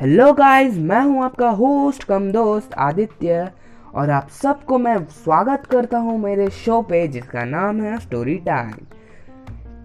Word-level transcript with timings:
Hello 0.00 0.32
guys 0.32 0.76
मैं 0.78 1.00
हूँ 1.02 1.22
आपका 1.24 1.48
होस्ट 1.50 2.04
कम 2.04 2.30
दोस्त 2.32 2.74
आदित्य, 2.78 3.50
और 3.94 4.10
आप 4.10 4.28
सबको 4.32 4.78
मैं 4.78 4.96
स्वागत 5.04 5.64
करता 5.70 5.98
हूँ 5.98 6.18
मेरे 6.18 6.48
शो 6.50 6.80
पे, 6.82 7.06
जिसका 7.08 7.44
नाम 7.44 7.80
है 7.82 7.96
स्टोरी 7.98 8.36
टाइम 8.38 8.72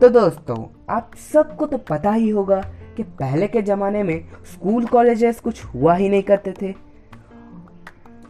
तो 0.02 0.10
दोस्तों, 0.10 0.58
आप 0.90 1.12
सबको 1.24 1.66
तो 1.66 1.78
पता 1.90 2.12
ही 2.12 2.30
होगा 2.30 2.62
कि 2.98 3.04
पहले 3.04 3.48
के 3.48 3.62
ज़माने 3.62 4.04
में 4.04 4.26
स्कूल 4.52 4.86
कॉलेजेस 4.86 5.40
कुछ 5.40 5.64
हुआ 5.66 5.96
ही 5.96 6.10
नहीं 6.10 6.24
करते 6.24 6.54
थे। 6.62 6.74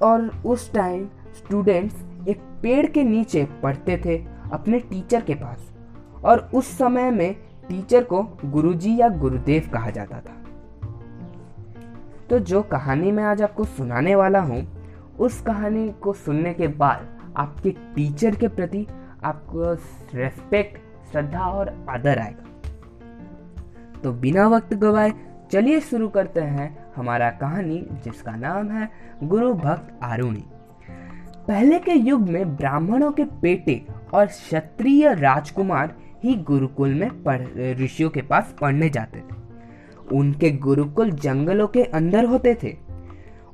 और 0.01 0.29
उस 0.45 0.71
टाइम 0.73 1.05
स्टूडेंट्स 1.37 2.27
एक 2.29 2.37
पेड़ 2.61 2.85
के 2.85 3.03
नीचे 3.03 3.43
पढ़ते 3.63 3.97
थे 4.05 4.17
अपने 4.51 4.79
टीचर 4.81 5.21
के 5.21 5.35
पास, 5.35 5.71
और 6.23 6.49
उस 6.53 6.77
समय 6.77 7.11
में 7.11 7.33
टीचर 7.67 8.03
को 8.03 8.23
गुरुजी 8.45 8.95
या 8.99 9.09
गुरुदेव 9.09 9.69
कहा 9.73 9.89
जाता 9.89 10.19
था। 10.19 10.39
तो 12.29 12.39
जो 12.39 12.61
कहानी 12.61 13.11
मैं 13.11 13.23
आज 13.23 13.41
आपको 13.41 13.63
सुनाने 13.65 14.15
वाला 14.15 14.39
हूँ, 14.39 14.65
उस 15.19 15.41
कहानी 15.41 15.91
को 16.01 16.13
सुनने 16.13 16.53
के 16.53 16.67
बाद 16.67 17.33
आपके 17.37 17.71
टीचर 17.95 18.35
के 18.35 18.47
प्रति 18.47 18.85
आपको 19.23 19.73
रेस्पेक्ट 20.17 20.77
श्रद्धा 21.11 21.39
और 21.39 21.69
आदर 21.89 22.19
आएगा। 22.19 22.45
तो 24.03 24.11
बिना 24.11 24.47
वक्त 24.47 24.73
गवाए, 24.73 25.13
चलिए 25.51 25.79
शुरू 25.79 26.07
करते 26.09 26.41
हैं 26.41 26.93
हमारा 26.95 27.29
कहानी, 27.31 27.85
जिसका 28.03 28.31
नाम 28.31 28.71
है 28.71 28.89
गुरु 29.23 29.53
भक्त 29.53 29.99
आरुणी। 30.03 30.43
पहले 31.47 31.79
के 31.79 31.91
युग 31.91 32.29
में 32.29 32.55
ब्राह्मणों 32.55 33.11
के 33.11 33.23
बेटे 33.41 33.81
और 34.13 34.25
क्षत्रिय 34.25 35.13
राजकुमार 35.13 35.95
ही 36.23 36.35
गुरुकुल 36.43 36.93
में 36.93 37.09
ऋषियों 37.79 38.09
के 38.09 38.21
पास 38.21 38.55
पढ़ने 38.61 38.89
जाते 38.89 39.19
थे। 39.19 39.42
उनके 40.11 40.51
गुरुकुल 40.51 41.11
जंगलों 41.11 41.67
के 41.67 41.83
अंदर 41.83 42.25
होते 42.25 42.57
थे। 42.63 42.77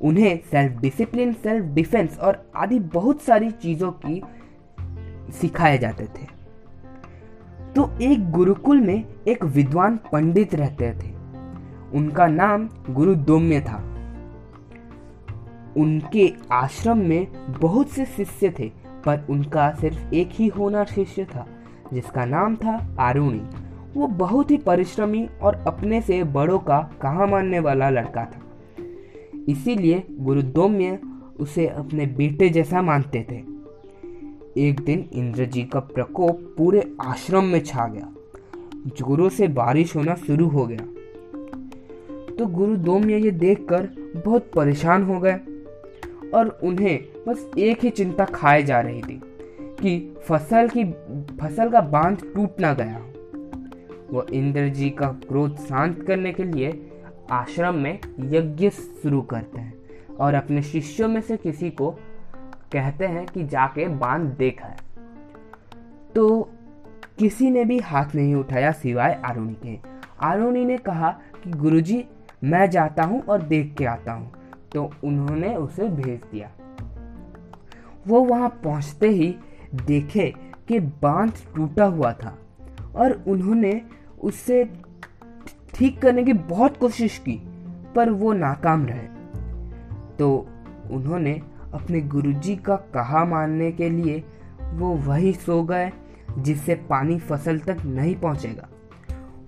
उन्हें 0.02 0.40
सेल्फ 0.52 0.82
डिसिप्लिन 0.82 1.34
सेल्फ 1.34 1.66
डिफेंस 1.66 2.20
और 2.20 2.52
आदि 2.56 2.80
बहुत 2.80 3.22
सारी 3.22 3.52
चीज़ों 3.52 3.92
की 3.92 4.24
सिखाए 5.32 5.78
जाते 5.78 6.04
थे। 6.04 6.40
तो 7.76 8.00
एक 8.02 8.32
गुरुकुल 8.32 8.82
में 8.82 9.06
एक 9.28 9.46
विद्वान 9.46 10.00
पंडित 10.12 10.56
रहते 10.56 10.92
थे। 10.92 11.12
उनका 11.94 12.28
नाम 12.28 12.70
गुरु 12.90 13.16
दोम्य 13.16 13.62
था। 13.62 13.86
उनके 15.78 16.34
आश्रम 16.52 16.98
में 16.98 17.28
बहुत 17.60 17.90
से 17.90 18.06
शिष्य 18.06 18.54
थे, 18.60 18.72
पर 19.06 19.26
उनका 19.30 19.72
सिर्फ़ 19.72 20.14
एक 20.14 20.30
ही 20.32 20.48
होना 20.48 20.84
शिष्य 20.84 21.26
था, 21.26 21.48
जिसका 21.94 22.26
नाम 22.26 22.56
था 22.56 22.96
आरुणी। 23.00 23.69
वो 23.94 24.08
बहुत 24.08 24.52
ही 24.52 24.58
परिश्रमी 24.58 25.30
और 25.42 25.56
अपने 25.56 26.02
से 26.02 26.24
बड़ों 26.24 26.60
का 26.60 26.80
कहा 27.02 27.26
मानने 27.26 27.60
वाला 27.60 27.90
लड़का 27.90 28.26
था। 28.26 28.42
इसीलिए 29.50 30.04
गुरुदोम्य 30.12 31.00
उसे 31.40 31.68
अपने 31.68 32.06
बेटे 32.06 32.50
जैसा 32.50 32.82
मानते 32.82 33.26
थे। 33.32 33.60
एक 34.58 34.80
दिन 34.80 35.10
इंद्र 35.14 35.46
जी 35.46 35.64
का 35.64 35.80
प्रकोप 35.80 36.56
पूरे 36.58 36.94
आश्रम 37.02 37.44
में 37.44 37.64
छा 37.64 37.88
गया। 37.88 38.08
जोरों 38.88 39.30
से 39.30 39.48
बारिश 39.48 39.96
होना 39.96 40.16
शुरू 40.16 40.48
हो 40.48 40.66
गया। 40.66 40.88
तो 42.36 42.46
गुरु 42.46 42.76
दोम्य 42.76 43.18
ये 43.18 43.32
देखकर 43.32 43.90
बहुत 44.26 44.52
परेशान 44.56 45.04
हो 45.04 45.20
गए 45.20 45.40
और 46.34 46.60
उन्हें 46.64 47.06
बस 47.28 47.52
एक 47.58 47.84
ही 47.84 47.90
चिंता 47.90 48.26
खाए 48.26 48.64
जा 48.64 48.80
रही 48.80 49.02
थी 49.02 49.22
कि 49.82 50.16
फ़सल 50.24 50.70
की, 50.78 50.84
फ़सल 51.42 51.70
का 51.70 51.82
बाँध 51.82 52.32
टूट 52.36 52.60
ना 52.60 52.74
गया 52.74 53.06
वो 54.10 54.24
इंद्र 54.24 54.70
जी 54.70 54.90
का 54.90 55.08
क्रोध 55.08 55.58
शांत 55.58 56.04
करने 56.04 56.34
के 56.34 56.44
लिए 56.44 56.92
आश्रम 57.32 57.76
में 57.76 58.00
यज्ञ 58.20 58.70
शुरू 58.70 59.22
करते 59.22 59.62
हैं 59.62 59.74
और 60.20 60.34
अपने 60.34 60.62
शिष्यों 60.62 61.08
में 61.08 61.22
से 61.22 61.38
किसी 61.38 61.70
को 61.70 61.92
कहते 62.72 63.06
हैं 63.06 63.26
कि 63.26 63.44
जाके 63.44 63.88
बाँध 63.88 64.36
देखा 64.38 64.68
है 64.68 64.78
तो 66.16 66.50
किसी 67.20 67.50
ने 67.52 67.66
भी 67.66 67.80
हाथ 67.80 68.06
नहीं 68.16 68.36
उठाया 68.36 68.72
सिवाय 68.72 69.22
आरुणी 69.26 69.54
के। 69.54 69.78
आरुणी 70.22 70.66
ने 70.66 70.78
कहा 70.78 71.10
कि 71.44 71.52
गुरुजी, 71.52 72.06
मैं 72.44 72.70
जाता 72.70 73.04
हूँ 73.04 73.22
और 73.22 73.42
देख 73.42 73.76
के 73.78 73.86
आता 73.86 74.14
हूँ। 74.14 74.32
तो 74.74 74.92
उन्होंने 75.04 75.56
उसे 75.56 75.90
भेज 75.90 76.22
दिया। 76.32 76.52
वो 78.08 78.24
वहाँ 78.24 78.50
पहुँचते 78.64 79.10
ही 79.10 79.36
देखे 79.86 80.34
कि 80.68 80.80
बाँध 80.80 81.34
टूटा 81.56 81.86
हुआ 81.86 82.14
था 82.14 82.38
और 82.96 83.24
उन्होंने 83.28 83.82
उससे 84.24 84.64
ठीक 85.74 86.02
करने 86.02 86.24
की 86.24 86.34
बहुत 86.34 86.78
कोशिश 86.78 87.18
की, 87.18 87.36
पर 87.96 88.10
वो 88.10 88.34
नाकाम 88.34 88.86
रहे। 88.86 89.08
तो 90.18 90.48
उन्होंने 90.92 91.42
अपने 91.74 92.02
गुरुजी 92.02 92.56
का 92.56 92.76
कहा 92.94 93.24
मानने 93.26 93.72
के 93.72 93.90
लिए 93.90 94.24
वो 94.74 94.94
वही 94.98 95.34
सो 95.34 95.62
गए, 95.64 95.92
जिससे 96.40 96.76
पानी 96.90 97.18
फ़सल 97.20 97.60
तक 97.60 97.86
नहीं 97.86 98.16
पहुंचेगा। 98.16 98.68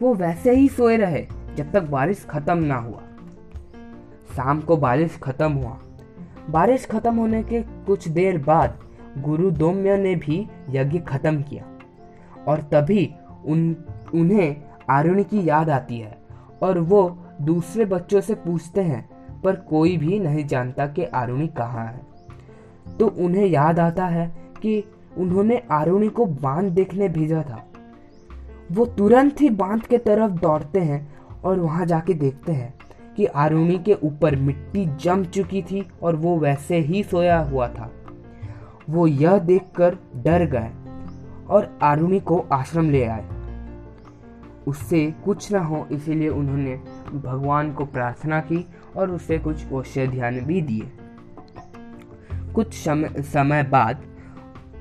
वो 0.02 0.14
वैसे 0.14 0.52
ही 0.52 0.68
सोए 0.68 0.98
रहे, 0.98 1.26
जब 1.56 1.72
तक 1.72 1.84
बारिश 1.84 2.26
खत्म 2.30 2.58
ना 2.58 2.76
हुआ। 2.76 3.02
शाम 4.36 4.62
को 4.62 4.78
बारिश 4.78 5.18
खत्म 5.24 5.52
हुआ। 5.52 5.78
बारिश 6.50 6.86
खत्म 6.86 7.16
होने 7.16 7.44
के 7.44 7.62
कुछ 7.86 8.08
देर 8.08 8.38
बाद 8.38 8.80
गुरु 9.18 9.52
दोम्य 9.52 9.98
ने 9.98 10.16
भी 10.16 10.48
यज्ञ 10.70 11.00
खत्म 11.00 11.42
किया, 11.42 11.66
और 12.48 12.62
तभी 12.74 13.06
उन, 13.46 13.76
उन्हें 14.14 14.62
आरुणी 14.90 15.24
की 15.24 15.50
याद 15.50 15.70
आती 15.70 15.98
है 16.00 16.18
और 16.64 16.80
वो 16.80 17.18
दूसरे 17.42 17.86
बच्चों 17.86 18.22
से 18.22 18.36
पूछते 18.36 18.82
हैं, 18.82 19.10
पर 19.42 19.56
कोई 19.56 19.98
भी 19.98 20.20
नहीं 20.20 20.48
जानता 20.48 20.88
कि 20.88 21.04
आरुणी 21.04 21.48
कहाँ 21.48 21.86
है। 21.86 22.02
तो 22.98 23.08
उन्हें 23.08 23.46
याद 23.46 23.80
आता 23.80 24.06
है 24.06 24.28
कि 24.62 24.84
उन्होंने 25.18 25.62
आरुणी 25.72 26.08
को 26.08 26.26
बाँध 26.26 26.72
देखने 26.72 27.10
भेजा 27.10 27.42
था। 27.42 27.68
वो 28.72 28.86
तुरंत 28.86 29.42
ही 29.42 29.50
बाँध 29.50 29.82
के 29.82 29.98
तरफ़ 29.98 30.32
दौड़ते 30.32 30.80
हैं 30.80 31.14
और 31.44 31.60
वहाँ 31.60 31.86
जाके 31.86 32.14
देखते 32.14 32.52
हैं 32.52 32.74
कि 33.18 33.26
आरुणी 33.26 33.78
के 33.80 33.94
ऊपर 33.94 34.36
मिट्टी 34.36 34.86
जम 34.86 35.26
चुकी 35.26 35.62
थी 35.62 35.88
और 36.04 36.16
वो 36.16 36.38
वैसे 36.38 36.78
ही 36.78 37.04
सोया 37.04 37.40
हुआ 37.40 37.68
था। 37.68 37.92
वो 38.90 39.08
यह 39.08 39.38
देखकर 39.38 39.98
डर 40.16 40.46
गए 40.46 40.72
और 41.52 41.80
आरुणी 41.82 42.20
को 42.20 42.38
आश्रम 42.54 42.90
ले 42.90 43.06
आए। 43.06 43.30
उससे 44.68 45.14
कुछ 45.26 45.52
ना 45.52 45.60
हो, 45.60 45.88
इसीलिए 45.92 46.30
उन्होंने 46.30 46.76
भगवान 47.14 47.74
को 47.74 47.86
प्रार्थना 47.86 48.40
की 48.40 48.68
और 48.96 49.12
उसे 49.12 49.38
कुछ 49.38 49.72
औषधियान 49.72 50.40
भी 50.40 50.62
दिए। 50.62 50.92
कुछ 52.56 52.74
समय 52.74 53.10
समय 53.20 53.64
बाद 53.64 54.04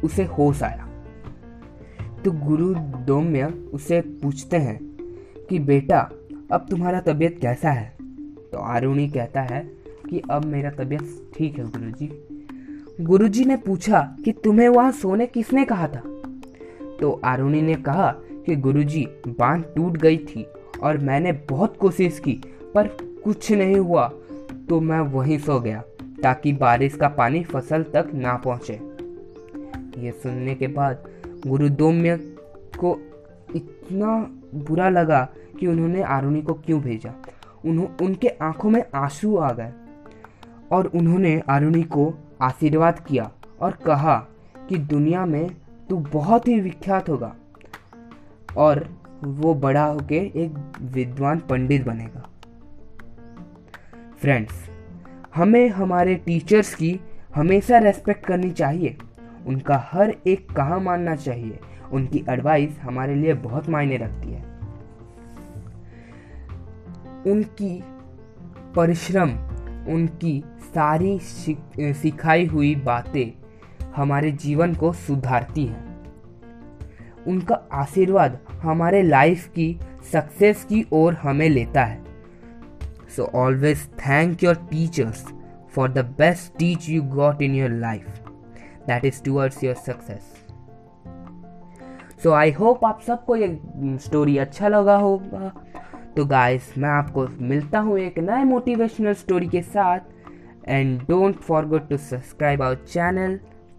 उसे 0.04 0.24
होश 0.24 0.62
आया। 0.62 0.88
तो 2.24 2.30
गुरु 2.30 2.74
दोम्य 2.74 3.44
उसे 3.74 4.00
पूछते 4.00 4.56
हैं 4.56 4.78
कि, 5.48 5.58
बेटा, 5.58 6.10
अब 6.52 6.66
तुम्हारा 6.70 7.00
तबीयत 7.00 7.38
कैसा 7.42 7.70
है? 7.70 7.96
तो 8.52 8.58
आरुणी 8.58 9.08
कहता 9.08 9.40
है 9.40 9.60
कि, 10.10 10.22
अब 10.30 10.44
मेरा 10.44 10.70
तबीयत 10.70 11.32
ठीक 11.36 11.58
है 11.58 11.64
गुरुजी। 11.64 12.28
गुरुजी 13.00 13.44
ने 13.44 13.56
पूछा 13.56 14.16
कि, 14.24 14.32
तुम्हें 14.32 14.68
वहाँ 14.68 14.92
सोने 14.92 15.26
किसने 15.26 15.64
कहा 15.64 15.88
था? 15.88 16.19
तो 17.00 17.20
आरुणी 17.24 17.62
ने 17.62 17.74
कहा 17.74 18.14
कि 18.18 18.56
गुरुजी, 18.56 19.08
बाँध 19.28 19.64
टूट 19.76 19.96
गई 19.96 20.16
थी 20.16 20.46
और 20.82 20.98
मैंने 20.98 21.32
बहुत 21.32 21.76
कोशिश 21.76 22.18
की, 22.18 22.32
पर 22.74 22.86
कुछ 23.24 23.52
नहीं 23.52 23.76
हुआ। 23.76 24.12
तो 24.68 24.80
मैं 24.80 25.00
वहीं 25.00 25.38
सो 25.38 25.60
गया, 25.60 25.82
ताकि 26.22 26.52
बारिश 26.52 26.94
का 26.94 27.08
पानी 27.08 27.44
फ़सल 27.44 27.82
तक 27.82 28.10
ना 28.14 28.36
पहुँचे। 28.36 28.74
ये 29.98 30.12
सुनने 30.12 30.54
के 30.54 30.66
बाद 30.66 31.04
गुरु 31.46 31.68
को 31.72 33.00
इतना 33.56 34.30
बुरा 34.54 34.88
लगा 34.88 35.28
कि 35.60 35.66
उन्होंने 35.66 36.02
आरुणी 36.02 36.42
को 36.42 36.54
क्यों 36.54 36.80
भेजा? 36.80 37.14
उन्हों, 37.64 38.06
उनके 38.06 38.28
आँखों 38.28 38.70
में 38.70 38.84
आँसू 38.94 39.36
आ 39.36 39.52
गए। 39.52 39.72
और 40.72 40.86
उन्होंने 40.86 41.42
आरुणी 41.48 41.82
को 41.82 42.14
आशीर्वाद 42.40 43.00
किया 43.00 43.30
और 43.60 43.72
कहा 43.72 44.26
कि 44.68 44.76
दुनिया 44.76 45.26
में 45.26 45.50
तू 45.90 45.96
बहुत 45.96 46.48
ही 46.48 46.60
विख्यात 46.60 47.08
होगा। 47.08 47.36
और 48.56 48.88
वो 49.24 49.54
बड़ा 49.54 49.84
होके 49.84 50.16
एक 50.16 50.72
विद्वान 50.80 51.38
पंडित 51.38 51.86
बनेगा। 51.86 52.28
फ्रेंड्स 54.18 54.70
हमें 55.34 55.68
हमारे 55.68 56.14
टीचर्स 56.14 56.74
की 56.74 57.00
हमेशा 57.34 57.78
रेस्पेक्ट 57.78 58.26
करनी 58.26 58.50
चाहिए। 58.50 58.96
उनका 59.46 59.88
हर 59.92 60.14
एक 60.26 60.52
कहा 60.52 60.78
मानना 60.78 61.16
चाहिए। 61.16 61.58
उनकी 61.92 62.24
एडवाइस 62.28 62.78
हमारे 62.82 63.14
लिए 63.14 63.34
बहुत 63.34 63.68
मायने 63.68 63.96
रखती 63.96 64.32
है। 64.32 64.42
उनकी 67.26 67.84
परिश्रम, 68.76 69.30
उनकी 69.94 70.44
सारी 70.74 71.18
सिखाई 71.22 72.46
हुई 72.46 72.74
बातें 72.74 73.39
हमारे 73.96 74.30
जीवन 74.32 74.74
को 74.74 74.92
सुधारती 74.92 75.64
हैं। 75.66 75.88
उनका 77.26 77.54
आशीर्वाद 77.72 78.38
हमारे 78.62 79.02
लाइफ 79.02 79.48
की 79.48 79.80
सक्सेस 80.12 80.64
की 80.64 80.86
ओर 80.92 81.14
हमें 81.14 81.48
लेता 81.48 81.84
है। 81.84 82.02
So 83.16 83.30
always 83.34 83.86
thank 83.98 84.38
your 84.38 84.56
teachers 84.72 85.22
for 85.74 85.86
the 85.88 86.04
best 86.20 86.52
teach 86.58 86.86
you 86.88 87.02
got 87.16 87.42
in 87.42 87.54
your 87.54 87.70
life. 87.80 88.12
That 88.88 89.04
is 89.04 89.20
towards 89.26 89.58
your 89.64 89.74
success. 89.88 90.22
So 92.22 92.32
I 92.32 92.50
hope 92.50 92.84
आप 92.84 93.00
सबको 93.00 93.36
ये 93.36 93.58
स्टोरी 93.98 94.38
अच्छा 94.38 94.68
लगा 94.68 94.96
होगा। 94.96 95.52
तो 96.16 96.24
गाइस 96.26 96.72
मैं 96.78 96.88
आपको 96.88 97.26
मिलता 97.40 97.78
हूँ 97.78 97.98
एक 97.98 98.18
नए 98.18 98.44
मोटिवेशनल 98.44 99.14
स्टोरी 99.14 99.48
के 99.48 99.62
साथ। 99.62 100.00
And 100.68 101.00
don't 101.00 101.36
forget 101.36 101.88
to 101.88 101.96
subscribe 101.96 102.62
our 102.62 102.84
channel 102.88 103.38